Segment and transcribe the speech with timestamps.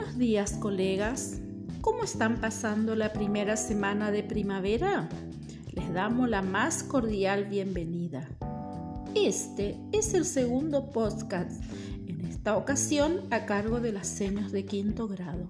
[0.00, 1.40] Buenos días, colegas.
[1.82, 5.10] ¿Cómo están pasando la primera semana de primavera?
[5.72, 8.26] Les damos la más cordial bienvenida.
[9.14, 11.62] Este es el segundo podcast,
[12.06, 15.48] en esta ocasión a cargo de las señas de quinto grado.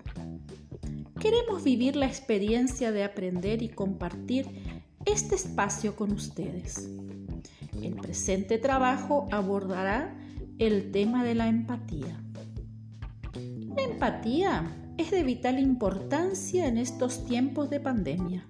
[1.21, 4.49] Queremos vivir la experiencia de aprender y compartir
[5.05, 6.89] este espacio con ustedes.
[7.81, 10.13] El presente trabajo abordará
[10.59, 12.21] el tema de la empatía.
[14.03, 14.65] Empatía
[14.97, 18.47] es de vital importancia en estos tiempos de pandemia,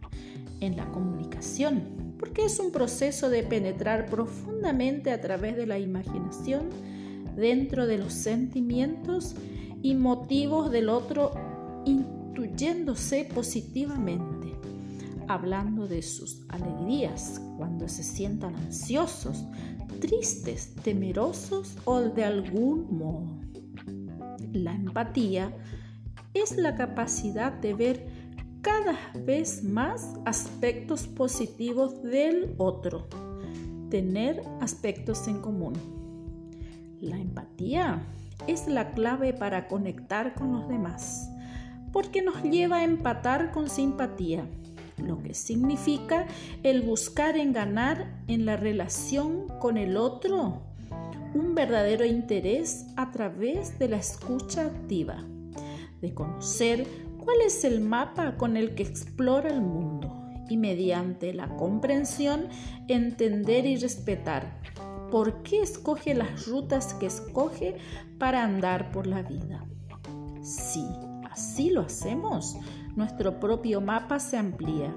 [0.61, 6.69] en la comunicación, porque es un proceso de penetrar profundamente a través de la imaginación
[7.35, 9.35] dentro de los sentimientos
[9.83, 11.33] y motivos del otro,
[11.85, 14.55] intuyéndose positivamente,
[15.27, 19.45] hablando de sus alegrías cuando se sientan ansiosos,
[20.01, 23.51] tristes, temerosos o de algún modo.
[24.53, 25.53] La empatía
[26.35, 28.07] es la capacidad de ver
[28.63, 33.09] cada vez más aspectos positivos del otro,
[33.91, 35.75] tener aspectos en común.
[37.01, 38.03] La empatía
[38.47, 41.31] es la clave para conectar con los demás,
[41.93, 44.45] porque nos lleva a empatar con simpatía,
[44.99, 46.27] lo que significa
[46.63, 50.70] el buscar en ganar en la relación con el otro
[51.35, 55.25] un verdadero interés a través de la escucha activa,
[56.01, 56.87] de conocer
[57.19, 62.49] cuál es el mapa con el que explora el mundo y mediante la comprensión
[62.89, 64.61] entender y respetar
[65.11, 67.77] por qué escoge las rutas que escoge
[68.19, 69.65] para andar por la vida.
[70.43, 70.85] Si
[71.31, 72.57] así lo hacemos,
[72.97, 74.95] nuestro propio mapa se amplía.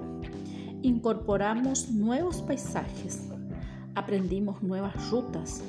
[0.82, 3.28] Incorporamos nuevos paisajes,
[3.94, 5.62] aprendimos nuevas rutas,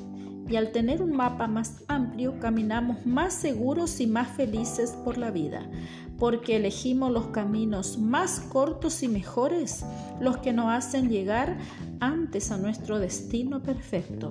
[0.48, 5.30] y al tener un mapa más amplio caminamos más seguros y más felices por la
[5.30, 5.68] vida,
[6.18, 9.84] porque elegimos los caminos más cortos y mejores,
[10.20, 11.58] los que nos hacen llegar
[12.00, 14.30] antes a nuestro destino perfecto,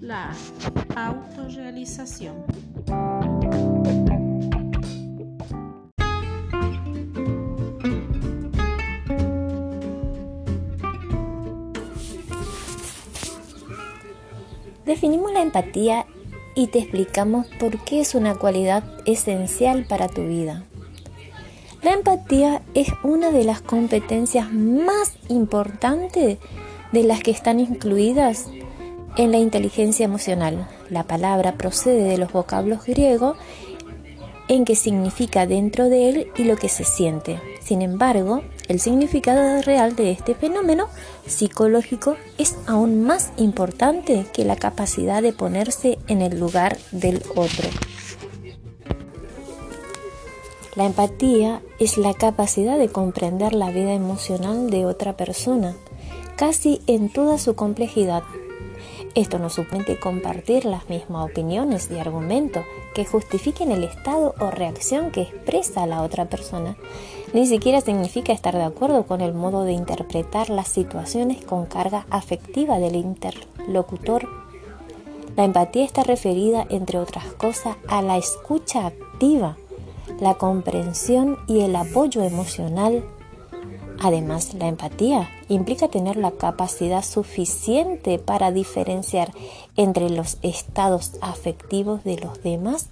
[0.00, 0.32] la
[0.96, 2.36] autorrealización.
[14.90, 16.04] Definimos la empatía
[16.56, 20.64] y te explicamos por qué es una cualidad esencial para tu vida.
[21.80, 26.38] La empatía es una de las competencias más importantes
[26.90, 28.48] de las que están incluidas
[29.16, 30.68] en la inteligencia emocional.
[30.88, 33.36] La palabra procede de los vocablos griegos
[34.50, 37.40] en que significa dentro de él y lo que se siente.
[37.62, 40.88] Sin embargo, el significado real de este fenómeno
[41.24, 47.68] psicológico es aún más importante que la capacidad de ponerse en el lugar del otro.
[50.74, 55.76] La empatía es la capacidad de comprender la vida emocional de otra persona,
[56.34, 58.24] casi en toda su complejidad,
[59.14, 65.10] esto no supone compartir las mismas opiniones y argumentos que justifiquen el estado o reacción
[65.10, 66.76] que expresa la otra persona.
[67.32, 72.06] Ni siquiera significa estar de acuerdo con el modo de interpretar las situaciones con carga
[72.10, 74.28] afectiva del interlocutor.
[75.36, 79.56] La empatía está referida, entre otras cosas, a la escucha activa,
[80.20, 83.04] la comprensión y el apoyo emocional
[84.02, 89.30] Además, la empatía implica tener la capacidad suficiente para diferenciar
[89.76, 92.86] entre los estados afectivos de los demás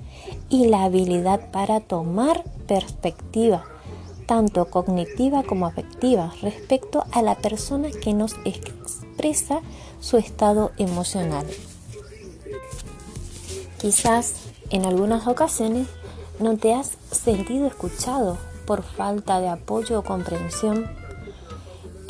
[0.50, 3.64] y la habilidad para tomar perspectiva,
[4.26, 9.62] tanto cognitiva como afectiva, respecto a la persona que nos expresa
[10.00, 11.46] su estado emocional.
[13.80, 14.34] Quizás
[14.68, 15.88] en algunas ocasiones
[16.38, 18.36] no te has sentido escuchado
[18.68, 20.97] por falta de apoyo o comprensión.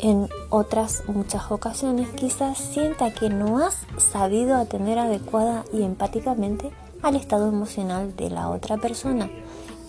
[0.01, 7.17] En otras muchas ocasiones quizás sienta que no has sabido atender adecuada y empáticamente al
[7.17, 9.29] estado emocional de la otra persona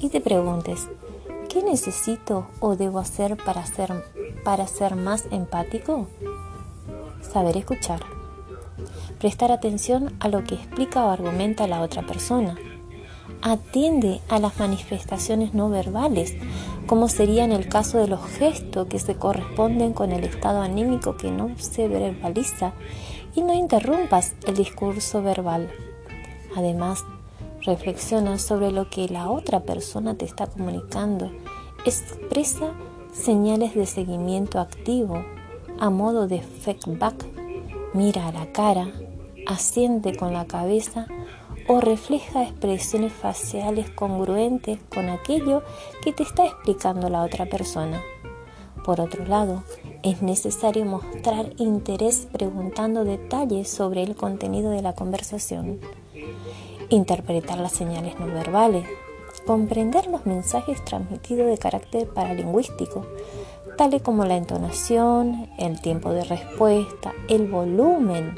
[0.00, 0.88] y te preguntes,
[1.48, 4.04] ¿qué necesito o debo hacer para ser,
[4.42, 6.08] para ser más empático?
[7.22, 8.00] Saber escuchar.
[9.20, 12.56] Prestar atención a lo que explica o argumenta la otra persona
[13.42, 16.34] atiende a las manifestaciones no verbales,
[16.86, 21.16] como sería en el caso de los gestos que se corresponden con el estado anímico
[21.16, 22.72] que no se verbaliza
[23.34, 25.70] y no interrumpas el discurso verbal.
[26.56, 27.04] Además,
[27.62, 31.30] reflexiona sobre lo que la otra persona te está comunicando.
[31.84, 32.72] Expresa
[33.12, 35.24] señales de seguimiento activo
[35.78, 37.24] a modo de feedback.
[37.94, 38.88] Mira a la cara,
[39.46, 41.06] asiente con la cabeza
[41.72, 45.62] o refleja expresiones faciales congruentes con aquello
[46.02, 48.02] que te está explicando la otra persona.
[48.84, 49.62] Por otro lado,
[50.02, 55.78] es necesario mostrar interés preguntando detalles sobre el contenido de la conversación,
[56.88, 58.84] interpretar las señales no verbales,
[59.46, 63.06] comprender los mensajes transmitidos de carácter paralingüístico,
[63.76, 68.34] tales como la entonación, el tiempo de respuesta, el volumen.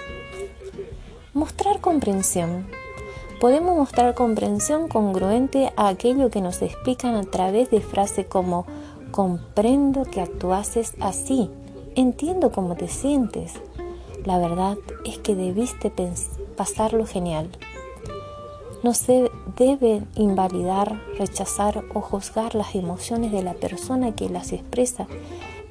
[1.32, 2.81] Mostrar comprensión.
[3.42, 8.66] Podemos mostrar comprensión congruente a aquello que nos explican a través de frases como
[9.10, 11.50] comprendo que actuases así,
[11.96, 13.54] entiendo cómo te sientes.
[14.24, 15.92] La verdad es que debiste
[16.56, 17.50] pasarlo genial.
[18.84, 25.08] No se debe invalidar, rechazar o juzgar las emociones de la persona que las expresa,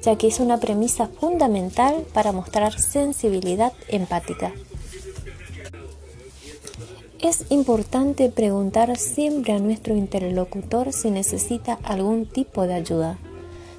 [0.02, 4.52] ya que es una premisa fundamental para mostrar sensibilidad empática.
[7.22, 13.16] Es importante preguntar siempre a nuestro interlocutor si necesita algún tipo de ayuda.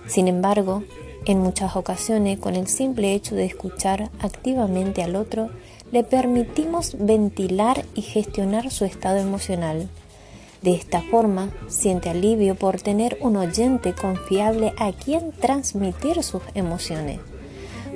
[0.07, 0.83] Sin embargo,
[1.25, 5.49] en muchas ocasiones, con el simple hecho de escuchar activamente al otro,
[5.91, 9.89] le permitimos ventilar y gestionar su estado emocional.
[10.61, 17.19] De esta forma, siente alivio por tener un oyente confiable a quien transmitir sus emociones.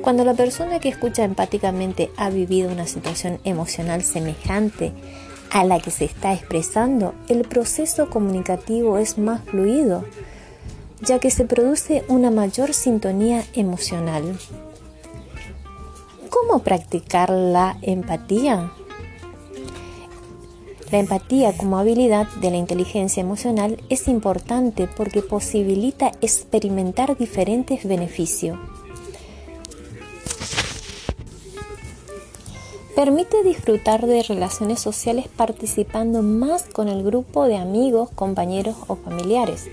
[0.01, 4.91] Cuando la persona que escucha empáticamente ha vivido una situación emocional semejante
[5.51, 10.03] a la que se está expresando, el proceso comunicativo es más fluido,
[11.01, 14.37] ya que se produce una mayor sintonía emocional.
[16.29, 18.71] ¿Cómo practicar la empatía?
[20.91, 28.57] La empatía como habilidad de la inteligencia emocional es importante porque posibilita experimentar diferentes beneficios.
[32.97, 39.69] Permite disfrutar de relaciones sociales participando más con el grupo de amigos, compañeros o familiares.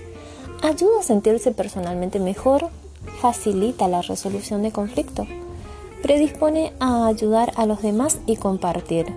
[0.61, 2.69] Ayuda a sentirse personalmente mejor,
[3.19, 5.27] facilita la resolución de conflictos
[6.05, 9.07] predispone a ayudar a los demás y compartir.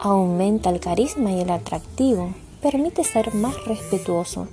[0.00, 2.32] Aumenta el carisma y el atractivo.
[2.62, 4.48] Permite ser más respetuoso.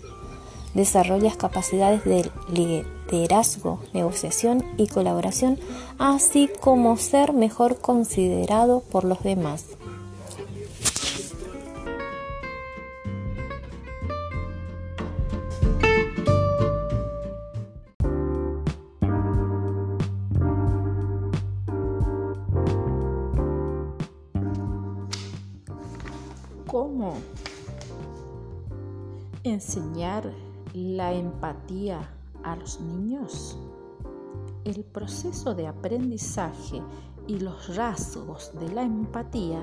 [0.73, 5.59] Desarrolla capacidades de liderazgo, negociación y colaboración,
[5.97, 9.65] así como ser mejor considerado por los demás.
[26.71, 27.15] cómo
[29.43, 30.31] enseñar
[30.73, 31.99] la empatía
[32.43, 33.57] a los niños.
[34.63, 36.81] El proceso de aprendizaje
[37.27, 39.61] y los rasgos de la empatía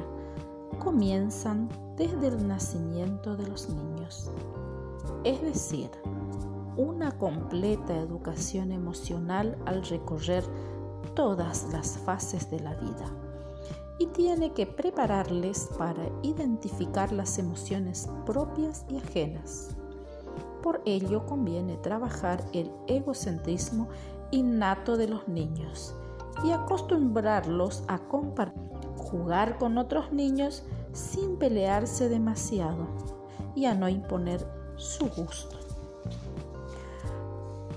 [0.78, 4.30] comienzan desde el nacimiento de los niños,
[5.24, 5.90] es decir,
[6.76, 10.44] una completa educación emocional al recorrer
[11.14, 13.06] todas las fases de la vida
[13.98, 19.77] y tiene que prepararles para identificar las emociones propias y ajenas.
[20.68, 23.88] Por ello conviene trabajar el egocentrismo
[24.30, 25.96] innato de los niños
[26.44, 27.96] y acostumbrarlos a
[28.98, 32.86] jugar con otros niños sin pelearse demasiado
[33.54, 34.46] y a no imponer
[34.76, 35.56] su gusto.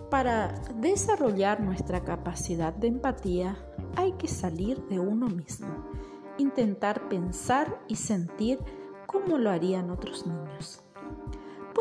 [0.10, 3.58] Para desarrollar nuestra capacidad de empatía
[3.96, 5.70] hay que salir de uno mismo
[6.38, 8.60] intentar pensar y sentir
[9.06, 10.81] como lo harían otros niños.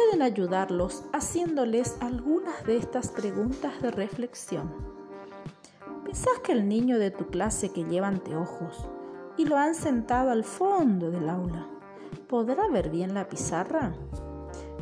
[0.01, 4.73] Pueden ayudarlos haciéndoles algunas de estas preguntas de reflexión.
[6.05, 8.89] ¿Pensás que el niño de tu clase que lleva anteojos
[9.37, 11.69] y lo han sentado al fondo del aula
[12.29, 13.93] podrá ver bien la pizarra?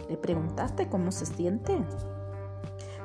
[0.08, 1.84] ¿Le preguntaste cómo se siente?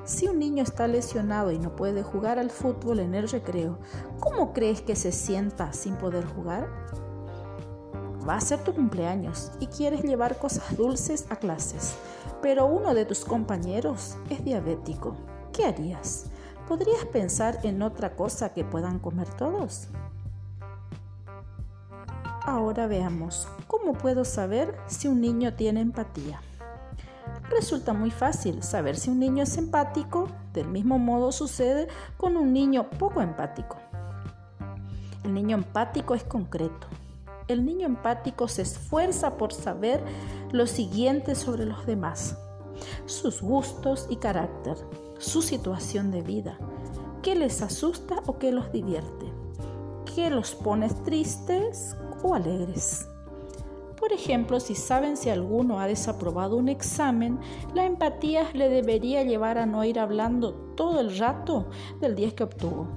[0.03, 3.79] Si un niño está lesionado y no puede jugar al fútbol en el recreo,
[4.20, 6.70] ¿cómo crees que se sienta sin poder jugar?
[8.27, 11.96] Va a ser tu cumpleaños y quieres llevar cosas dulces a clases,
[12.42, 15.15] pero uno de tus compañeros es diabético.
[15.51, 16.25] ¿Qué harías?
[16.68, 19.88] ¿Podrías pensar en otra cosa que puedan comer todos?
[22.46, 26.42] Ahora veamos, ¿cómo puedo saber si un niño tiene empatía?
[27.53, 31.88] resulta muy fácil saber si un niño es empático, del mismo modo sucede
[32.18, 33.77] con un niño poco empático.
[35.24, 36.88] El niño empático es concreto.
[37.47, 40.01] El niño empático se esfuerza por saber
[40.51, 42.38] lo siguiente sobre los demás,
[43.05, 44.77] sus gustos y carácter,
[45.17, 46.57] su situación de vida,
[47.21, 49.25] qué les asusta o qué los divierte,
[50.15, 53.07] qué los pone tristes o alegres
[54.00, 57.39] Por ejemplo, si saben si alguno ha desaprobado un examen,
[57.73, 61.67] la empatía le debería llevar a no ir hablando todo el rato
[62.00, 62.88] del 10 que obtuvo.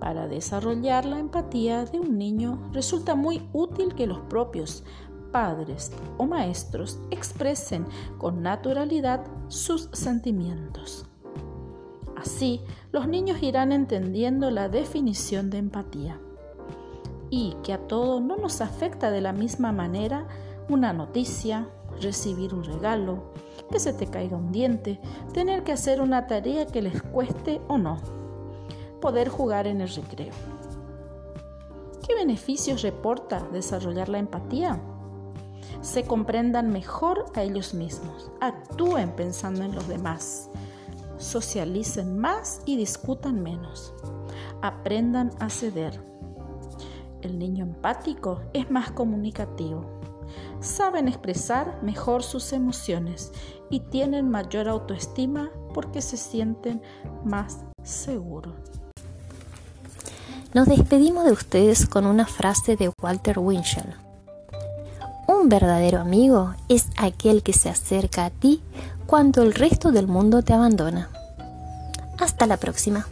[0.00, 4.82] Para desarrollar la empatía de un niño resulta muy útil que los propios
[5.30, 7.86] padres o maestros expresen
[8.18, 11.06] con naturalidad sus sentimientos.
[12.16, 16.18] Así, los niños irán entendiendo la definición de empatía
[17.28, 20.26] y que a todos no nos afecta de la misma manera
[20.68, 21.68] una noticia,
[22.00, 23.32] recibir un regalo,
[23.70, 24.98] que se te caiga un diente,
[25.32, 27.98] tener que hacer una tarea que les cueste o no,
[29.00, 30.32] poder jugar en el recreo.
[32.06, 34.80] ¿Qué beneficios reporta desarrollar la empatía?
[35.80, 40.50] Se comprendan mejor a ellos mismos, actúen pensando en los demás,
[41.18, 43.94] socialicen más y discutan menos,
[44.62, 46.10] aprendan a ceder
[47.22, 49.84] el niño empático es más comunicativo.
[50.60, 53.32] Saben expresar mejor sus emociones
[53.68, 56.82] y tienen mayor autoestima porque se sienten
[57.24, 58.79] más seguros.
[60.52, 63.94] Nos despedimos de ustedes con una frase de Walter Winchell.
[65.28, 68.60] Un verdadero amigo es aquel que se acerca a ti
[69.06, 71.08] cuando el resto del mundo te abandona.
[72.18, 73.06] Hasta la próxima.